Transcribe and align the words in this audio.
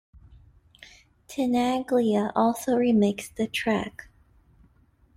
Tenaglia 1.27 2.31
also 2.35 2.75
remixed 2.75 3.35
the 3.35 3.45
track. 3.45 4.09